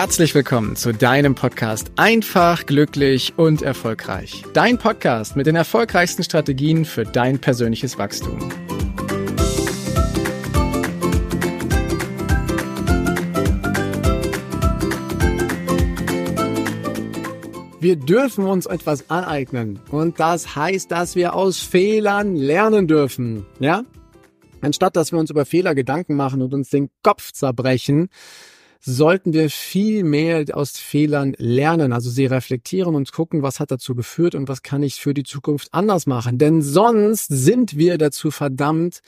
Herzlich 0.00 0.32
willkommen 0.32 0.76
zu 0.76 0.92
deinem 0.92 1.34
Podcast 1.34 1.90
Einfach, 1.96 2.66
glücklich 2.66 3.32
und 3.36 3.62
erfolgreich. 3.62 4.44
Dein 4.54 4.78
Podcast 4.78 5.34
mit 5.34 5.48
den 5.48 5.56
erfolgreichsten 5.56 6.22
Strategien 6.22 6.84
für 6.84 7.02
dein 7.02 7.40
persönliches 7.40 7.98
Wachstum. 7.98 8.38
Wir 17.80 17.96
dürfen 17.96 18.44
uns 18.44 18.66
etwas 18.66 19.10
aneignen 19.10 19.80
und 19.90 20.20
das 20.20 20.54
heißt, 20.54 20.92
dass 20.92 21.16
wir 21.16 21.34
aus 21.34 21.58
Fehlern 21.58 22.36
lernen 22.36 22.86
dürfen, 22.86 23.46
ja? 23.58 23.82
Anstatt 24.60 24.94
dass 24.94 25.10
wir 25.10 25.18
uns 25.18 25.30
über 25.30 25.44
Fehler 25.44 25.74
Gedanken 25.74 26.14
machen 26.14 26.40
und 26.40 26.54
uns 26.54 26.70
den 26.70 26.88
Kopf 27.02 27.32
zerbrechen, 27.32 28.10
sollten 28.80 29.32
wir 29.32 29.50
viel 29.50 30.04
mehr 30.04 30.44
aus 30.52 30.78
Fehlern 30.78 31.34
lernen, 31.38 31.92
also 31.92 32.10
sie 32.10 32.26
reflektieren 32.26 32.94
und 32.94 33.12
gucken, 33.12 33.42
was 33.42 33.60
hat 33.60 33.70
dazu 33.70 33.94
geführt 33.94 34.34
und 34.34 34.48
was 34.48 34.62
kann 34.62 34.82
ich 34.82 34.96
für 34.96 35.14
die 35.14 35.24
Zukunft 35.24 35.68
anders 35.72 36.06
machen. 36.06 36.38
Denn 36.38 36.62
sonst 36.62 37.26
sind 37.28 37.76
wir 37.76 37.98
dazu 37.98 38.30
verdammt, 38.30 39.00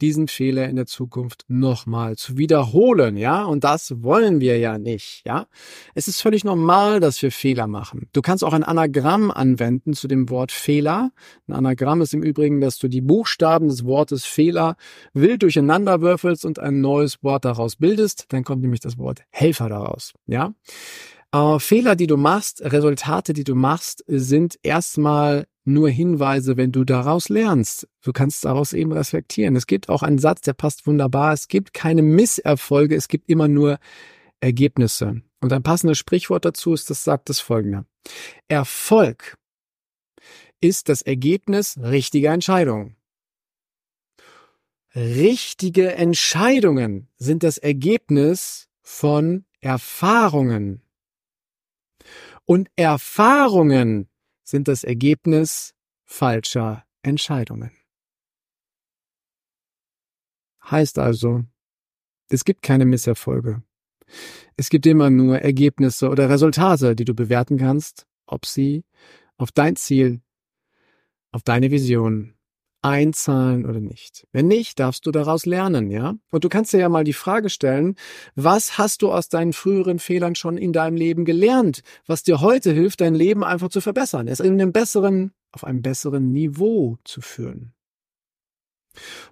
diesen 0.00 0.28
Fehler 0.28 0.68
in 0.68 0.76
der 0.76 0.86
Zukunft 0.86 1.44
nochmal 1.48 2.16
zu 2.16 2.36
wiederholen, 2.36 3.16
ja? 3.16 3.44
Und 3.44 3.64
das 3.64 4.02
wollen 4.02 4.40
wir 4.40 4.58
ja 4.58 4.78
nicht, 4.78 5.22
ja? 5.26 5.46
Es 5.94 6.08
ist 6.08 6.20
völlig 6.20 6.44
normal, 6.44 7.00
dass 7.00 7.20
wir 7.22 7.30
Fehler 7.30 7.66
machen. 7.66 8.08
Du 8.12 8.22
kannst 8.22 8.44
auch 8.44 8.52
ein 8.52 8.64
Anagramm 8.64 9.30
anwenden 9.30 9.94
zu 9.94 10.08
dem 10.08 10.30
Wort 10.30 10.52
Fehler. 10.52 11.10
Ein 11.46 11.54
Anagramm 11.54 12.00
ist 12.02 12.14
im 12.14 12.22
Übrigen, 12.22 12.60
dass 12.60 12.78
du 12.78 12.88
die 12.88 13.00
Buchstaben 13.00 13.68
des 13.68 13.84
Wortes 13.84 14.24
Fehler 14.24 14.76
wild 15.12 15.42
durcheinander 15.42 16.00
würfelst 16.00 16.44
und 16.44 16.58
ein 16.58 16.80
neues 16.80 17.22
Wort 17.22 17.44
daraus 17.44 17.76
bildest. 17.76 18.26
Dann 18.28 18.44
kommt 18.44 18.62
nämlich 18.62 18.80
das 18.80 18.98
Wort 18.98 19.22
Helfer 19.30 19.68
daraus, 19.68 20.12
ja? 20.26 20.54
Äh, 21.32 21.58
Fehler, 21.58 21.96
die 21.96 22.06
du 22.06 22.16
machst, 22.16 22.62
Resultate, 22.62 23.32
die 23.32 23.44
du 23.44 23.54
machst, 23.54 24.04
sind 24.06 24.58
erstmal 24.62 25.46
nur 25.64 25.88
Hinweise, 25.90 26.56
wenn 26.56 26.72
du 26.72 26.84
daraus 26.84 27.28
lernst. 27.28 27.88
Du 28.02 28.12
kannst 28.12 28.44
daraus 28.44 28.72
eben 28.72 28.92
reflektieren. 28.92 29.56
Es 29.56 29.66
gibt 29.66 29.88
auch 29.88 30.02
einen 30.02 30.18
Satz, 30.18 30.40
der 30.42 30.54
passt 30.54 30.86
wunderbar. 30.86 31.32
Es 31.32 31.48
gibt 31.48 31.74
keine 31.74 32.02
Misserfolge, 32.02 32.96
es 32.96 33.08
gibt 33.08 33.28
immer 33.28 33.48
nur 33.48 33.78
Ergebnisse. 34.40 35.22
Und 35.40 35.52
ein 35.52 35.62
passendes 35.62 35.98
Sprichwort 35.98 36.44
dazu 36.44 36.74
ist, 36.74 36.90
das 36.90 37.04
sagt 37.04 37.28
das 37.28 37.40
folgende. 37.40 37.86
Erfolg 38.48 39.36
ist 40.60 40.88
das 40.88 41.02
Ergebnis 41.02 41.78
richtiger 41.78 42.32
Entscheidungen. 42.32 42.96
Richtige 44.94 45.92
Entscheidungen 45.92 47.08
sind 47.16 47.42
das 47.42 47.58
Ergebnis 47.58 48.68
von 48.82 49.44
Erfahrungen. 49.60 50.82
Und 52.44 52.68
Erfahrungen 52.76 54.08
sind 54.42 54.68
das 54.68 54.84
Ergebnis 54.84 55.74
falscher 56.04 56.84
Entscheidungen. 57.02 57.70
Heißt 60.62 60.98
also, 60.98 61.44
es 62.28 62.44
gibt 62.44 62.62
keine 62.62 62.84
Misserfolge. 62.84 63.62
Es 64.56 64.68
gibt 64.68 64.86
immer 64.86 65.10
nur 65.10 65.38
Ergebnisse 65.38 66.08
oder 66.08 66.28
Resultate, 66.28 66.94
die 66.96 67.04
du 67.04 67.14
bewerten 67.14 67.58
kannst, 67.58 68.06
ob 68.26 68.46
sie 68.46 68.84
auf 69.36 69.52
dein 69.52 69.76
Ziel, 69.76 70.20
auf 71.32 71.42
deine 71.42 71.70
Vision 71.70 72.34
einzahlen 72.82 73.66
oder 73.66 73.80
nicht. 73.80 74.26
Wenn 74.32 74.48
nicht, 74.48 74.78
darfst 74.78 75.04
du 75.06 75.10
daraus 75.10 75.46
lernen, 75.46 75.90
ja? 75.90 76.14
Und 76.30 76.44
du 76.44 76.48
kannst 76.48 76.72
dir 76.72 76.78
ja 76.78 76.88
mal 76.88 77.04
die 77.04 77.12
Frage 77.12 77.50
stellen, 77.50 77.96
was 78.34 78.78
hast 78.78 79.02
du 79.02 79.12
aus 79.12 79.28
deinen 79.28 79.52
früheren 79.52 79.98
Fehlern 79.98 80.34
schon 80.34 80.56
in 80.56 80.72
deinem 80.72 80.96
Leben 80.96 81.24
gelernt, 81.24 81.82
was 82.06 82.22
dir 82.22 82.40
heute 82.40 82.72
hilft, 82.72 83.00
dein 83.00 83.14
Leben 83.14 83.44
einfach 83.44 83.68
zu 83.68 83.80
verbessern, 83.80 84.28
es 84.28 84.40
in 84.40 84.54
einem 84.54 84.72
besseren, 84.72 85.32
auf 85.52 85.64
einem 85.64 85.82
besseren 85.82 86.32
Niveau 86.32 86.98
zu 87.04 87.20
führen. 87.20 87.74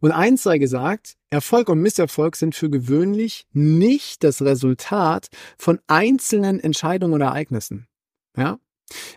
Und 0.00 0.12
eins 0.12 0.42
sei 0.42 0.58
gesagt, 0.58 1.16
Erfolg 1.30 1.68
und 1.68 1.80
Misserfolg 1.80 2.36
sind 2.36 2.54
für 2.54 2.68
gewöhnlich 2.68 3.46
nicht 3.52 4.22
das 4.22 4.42
Resultat 4.42 5.28
von 5.58 5.80
einzelnen 5.86 6.60
Entscheidungen 6.60 7.14
oder 7.14 7.26
Ereignissen. 7.26 7.86
Ja? 8.36 8.58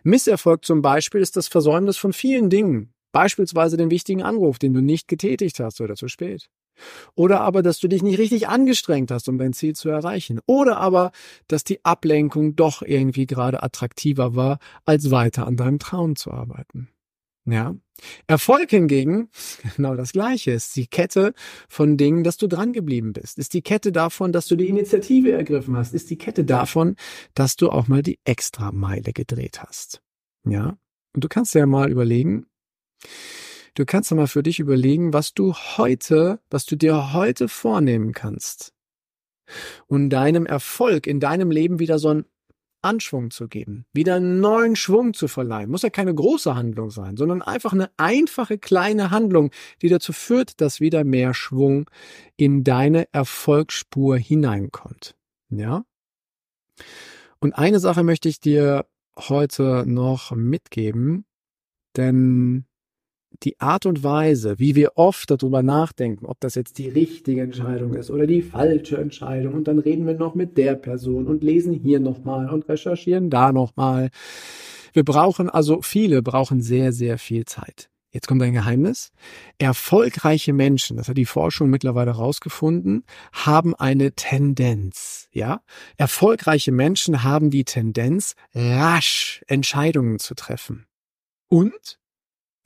Misserfolg 0.03 0.65
zum 0.65 0.81
Beispiel 0.81 1.21
ist 1.21 1.35
das 1.35 1.47
Versäumnis 1.47 1.97
von 1.97 2.13
vielen 2.13 2.49
Dingen, 2.49 2.93
Beispielsweise 3.11 3.77
den 3.77 3.91
wichtigen 3.91 4.23
Anruf, 4.23 4.59
den 4.59 4.73
du 4.73 4.81
nicht 4.81 5.07
getätigt 5.07 5.59
hast 5.59 5.81
oder 5.81 5.95
zu 5.95 6.07
spät. 6.07 6.49
Oder 7.15 7.41
aber, 7.41 7.61
dass 7.61 7.79
du 7.79 7.87
dich 7.87 8.03
nicht 8.03 8.19
richtig 8.19 8.47
angestrengt 8.47 9.11
hast, 9.11 9.27
um 9.27 9.37
dein 9.37 9.53
Ziel 9.53 9.75
zu 9.75 9.89
erreichen. 9.89 10.39
Oder 10.45 10.77
aber, 10.77 11.11
dass 11.47 11.63
die 11.63 11.83
Ablenkung 11.83 12.55
doch 12.55 12.81
irgendwie 12.81 13.25
gerade 13.25 13.63
attraktiver 13.63 14.35
war, 14.35 14.59
als 14.85 15.11
weiter 15.11 15.45
an 15.45 15.57
deinem 15.57 15.79
Traum 15.79 16.15
zu 16.15 16.31
arbeiten. 16.31 16.89
Ja. 17.45 17.75
Erfolg 18.27 18.69
hingegen, 18.69 19.29
genau 19.75 19.95
das 19.95 20.13
Gleiche, 20.13 20.51
ist 20.51 20.75
die 20.75 20.87
Kette 20.87 21.33
von 21.67 21.97
Dingen, 21.97 22.23
dass 22.23 22.37
du 22.37 22.47
dran 22.47 22.73
geblieben 22.73 23.13
bist. 23.13 23.37
Ist 23.37 23.53
die 23.53 23.61
Kette 23.61 23.91
davon, 23.91 24.31
dass 24.31 24.47
du 24.47 24.55
die 24.55 24.69
Initiative 24.69 25.31
ergriffen 25.31 25.75
hast. 25.75 25.93
Ist 25.93 26.09
die 26.09 26.17
Kette 26.17 26.45
davon, 26.45 26.95
dass 27.33 27.55
du 27.55 27.69
auch 27.69 27.87
mal 27.87 28.01
die 28.01 28.19
Extrameile 28.23 29.13
gedreht 29.13 29.61
hast. 29.61 30.01
Ja. 30.45 30.77
Und 31.13 31.23
du 31.23 31.27
kannst 31.27 31.55
ja 31.55 31.65
mal 31.65 31.89
überlegen, 31.89 32.45
Du 33.75 33.85
kannst 33.85 34.11
mal 34.11 34.27
für 34.27 34.43
dich 34.43 34.59
überlegen, 34.59 35.13
was 35.13 35.33
du 35.33 35.53
heute, 35.53 36.39
was 36.49 36.65
du 36.65 36.75
dir 36.75 37.13
heute 37.13 37.47
vornehmen 37.47 38.13
kannst, 38.13 38.73
um 39.87 40.09
deinem 40.09 40.45
Erfolg 40.45 41.07
in 41.07 41.19
deinem 41.19 41.51
Leben 41.51 41.79
wieder 41.79 41.99
so 41.99 42.09
einen 42.09 42.25
Anschwung 42.81 43.29
zu 43.29 43.47
geben, 43.47 43.85
wieder 43.93 44.15
einen 44.15 44.39
neuen 44.39 44.75
Schwung 44.75 45.13
zu 45.13 45.27
verleihen. 45.27 45.69
Muss 45.69 45.81
ja 45.81 45.89
keine 45.89 46.15
große 46.15 46.55
Handlung 46.55 46.89
sein, 46.89 47.17
sondern 47.17 47.41
einfach 47.41 47.73
eine 47.73 47.89
einfache 47.97 48.57
kleine 48.57 49.11
Handlung, 49.11 49.51
die 49.81 49.89
dazu 49.89 50.13
führt, 50.13 50.61
dass 50.61 50.79
wieder 50.79 51.03
mehr 51.03 51.33
Schwung 51.33 51.89
in 52.37 52.63
deine 52.63 53.07
Erfolgsspur 53.11 54.17
hineinkommt. 54.17 55.15
Ja? 55.49 55.83
Und 57.39 57.53
eine 57.53 57.79
Sache 57.79 58.03
möchte 58.03 58.29
ich 58.29 58.39
dir 58.39 58.85
heute 59.17 59.83
noch 59.85 60.31
mitgeben, 60.31 61.25
denn 61.97 62.65
die 63.43 63.59
Art 63.59 63.85
und 63.85 64.03
Weise, 64.03 64.59
wie 64.59 64.75
wir 64.75 64.93
oft 64.95 65.31
darüber 65.31 65.63
nachdenken, 65.63 66.25
ob 66.25 66.39
das 66.39 66.55
jetzt 66.55 66.77
die 66.77 66.89
richtige 66.89 67.41
Entscheidung 67.41 67.93
ist 67.93 68.11
oder 68.11 68.27
die 68.27 68.41
falsche 68.41 68.97
Entscheidung, 68.97 69.53
und 69.53 69.67
dann 69.67 69.79
reden 69.79 70.05
wir 70.05 70.15
noch 70.15 70.35
mit 70.35 70.57
der 70.57 70.75
Person 70.75 71.27
und 71.27 71.43
lesen 71.43 71.73
hier 71.73 71.99
nochmal 71.99 72.49
und 72.49 72.67
recherchieren 72.67 73.29
da 73.29 73.51
nochmal. 73.51 74.09
Wir 74.93 75.03
brauchen 75.03 75.49
also, 75.49 75.81
viele 75.81 76.21
brauchen 76.21 76.61
sehr, 76.61 76.91
sehr 76.91 77.17
viel 77.17 77.45
Zeit. 77.45 77.89
Jetzt 78.11 78.27
kommt 78.27 78.41
ein 78.41 78.53
Geheimnis. 78.53 79.11
Erfolgreiche 79.59 80.51
Menschen, 80.51 80.97
das 80.97 81.09
hat 81.09 81.17
die 81.17 81.25
Forschung 81.25 81.69
mittlerweile 81.69 82.17
herausgefunden, 82.17 83.03
haben 83.31 83.75
eine 83.75 84.13
Tendenz, 84.13 85.27
ja? 85.31 85.61
Erfolgreiche 85.95 86.71
Menschen 86.71 87.23
haben 87.23 87.51
die 87.51 87.65
Tendenz, 87.65 88.33
rasch 88.55 89.43
Entscheidungen 89.45 90.17
zu 90.17 90.33
treffen. 90.33 90.87
Und 91.49 91.99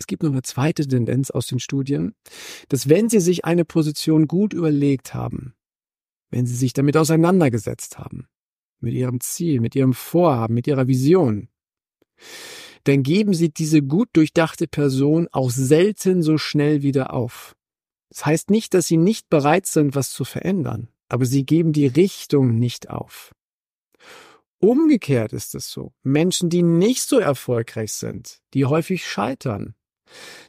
es 0.04 0.08
gibt 0.08 0.22
noch 0.22 0.32
eine 0.32 0.42
zweite 0.42 0.86
Tendenz 0.86 1.32
aus 1.32 1.48
den 1.48 1.60
Studien, 1.60 2.14
dass 2.68 2.90
wenn 2.90 3.08
Sie 3.08 3.22
sich 3.22 3.46
eine 3.46 3.64
Position 3.64 4.28
gut 4.28 4.52
überlegt 4.52 5.14
haben, 5.14 5.54
wenn 6.30 6.46
Sie 6.46 6.56
sich 6.56 6.74
damit 6.74 6.98
auseinandergesetzt 6.98 7.98
haben, 7.98 8.28
mit 8.82 8.94
Ihrem 8.96 9.22
Ziel, 9.22 9.62
mit 9.62 9.76
Ihrem 9.76 9.94
Vorhaben, 9.94 10.56
mit 10.56 10.68
Ihrer 10.68 10.90
Vision, 10.90 11.48
dann 12.84 13.02
geben 13.02 13.34
Sie 13.34 13.54
diese 13.54 13.82
gut 13.82 14.10
durchdachte 14.12 14.68
Person 14.68 15.30
auch 15.32 15.52
selten 15.52 16.22
so 16.22 16.38
schnell 16.38 16.82
wieder 16.82 17.14
auf. 17.14 17.56
Das 18.10 18.26
heißt 18.26 18.50
nicht, 18.50 18.74
dass 18.74 18.88
Sie 18.88 18.98
nicht 18.98 19.30
bereit 19.30 19.68
sind, 19.68 19.96
was 19.96 20.12
zu 20.12 20.26
verändern, 20.26 20.90
aber 21.08 21.26
Sie 21.26 21.46
geben 21.46 21.72
die 21.72 21.88
Richtung 21.88 22.60
nicht 22.60 22.90
auf. 22.90 23.32
Umgekehrt 24.60 25.32
ist 25.32 25.56
es 25.56 25.72
so. 25.72 25.94
Menschen, 26.04 26.50
die 26.50 26.62
nicht 26.62 27.04
so 27.04 27.20
erfolgreich 27.20 27.94
sind, 27.94 28.42
die 28.54 28.66
häufig 28.66 29.08
scheitern, 29.08 29.76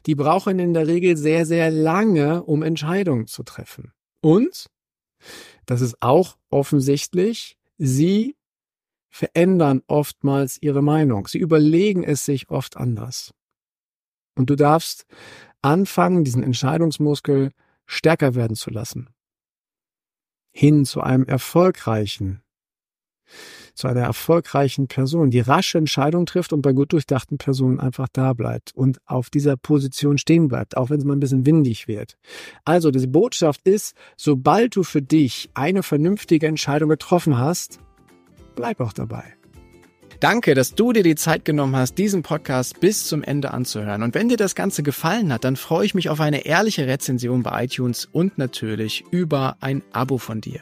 die 0.05 0.15
brauchen 0.15 0.59
in 0.59 0.73
der 0.73 0.87
Regel 0.87 1.17
sehr, 1.17 1.45
sehr 1.45 1.71
lange, 1.71 2.43
um 2.43 2.63
Entscheidungen 2.63 3.27
zu 3.27 3.43
treffen. 3.43 3.93
Und, 4.21 4.67
das 5.65 5.81
ist 5.81 6.01
auch 6.01 6.37
offensichtlich, 6.49 7.57
sie 7.77 8.35
verändern 9.09 9.81
oftmals 9.87 10.61
ihre 10.61 10.81
Meinung. 10.81 11.27
Sie 11.27 11.37
überlegen 11.37 12.03
es 12.03 12.25
sich 12.25 12.49
oft 12.49 12.77
anders. 12.77 13.33
Und 14.35 14.49
du 14.49 14.55
darfst 14.55 15.05
anfangen, 15.61 16.23
diesen 16.23 16.43
Entscheidungsmuskel 16.43 17.51
stärker 17.85 18.35
werden 18.35 18.55
zu 18.55 18.69
lassen. 18.69 19.09
Hin 20.51 20.85
zu 20.85 21.01
einem 21.01 21.25
erfolgreichen, 21.25 22.41
zu 23.75 23.87
einer 23.87 24.01
erfolgreichen 24.01 24.87
Person, 24.87 25.29
die 25.29 25.39
rasche 25.39 25.77
Entscheidung 25.77 26.25
trifft 26.25 26.53
und 26.53 26.61
bei 26.61 26.73
gut 26.73 26.93
durchdachten 26.93 27.37
Personen 27.37 27.79
einfach 27.79 28.07
da 28.11 28.33
bleibt 28.33 28.71
und 28.73 28.99
auf 29.05 29.29
dieser 29.29 29.57
Position 29.57 30.17
stehen 30.17 30.47
bleibt, 30.47 30.77
auch 30.77 30.89
wenn 30.89 30.99
es 30.99 31.05
mal 31.05 31.13
ein 31.13 31.19
bisschen 31.19 31.45
windig 31.45 31.87
wird. 31.87 32.17
Also, 32.63 32.91
diese 32.91 33.07
Botschaft 33.07 33.61
ist, 33.67 33.95
sobald 34.17 34.75
du 34.75 34.83
für 34.83 35.01
dich 35.01 35.49
eine 35.53 35.83
vernünftige 35.83 36.47
Entscheidung 36.47 36.89
getroffen 36.89 37.37
hast, 37.37 37.79
bleib 38.55 38.79
auch 38.79 38.93
dabei. 38.93 39.35
Danke, 40.19 40.55
dass 40.55 40.75
du 40.75 40.93
dir 40.93 41.03
die 41.03 41.15
Zeit 41.15 41.43
genommen 41.43 41.75
hast, 41.75 41.97
diesen 41.97 42.23
Podcast 42.23 42.79
bis 42.79 43.05
zum 43.05 43.21
Ende 43.21 43.51
anzuhören. 43.51 44.01
Und 44.01 44.15
wenn 44.15 44.29
dir 44.29 44.37
das 44.37 44.55
Ganze 44.55 44.81
gefallen 44.81 45.31
hat, 45.33 45.43
dann 45.43 45.57
freue 45.57 45.85
ich 45.85 45.93
mich 45.93 46.09
auf 46.09 46.21
eine 46.21 46.45
ehrliche 46.45 46.87
Rezension 46.87 47.43
bei 47.43 47.65
iTunes 47.65 48.05
und 48.05 48.37
natürlich 48.37 49.03
über 49.11 49.57
ein 49.59 49.83
Abo 49.91 50.17
von 50.17 50.39
dir. 50.39 50.61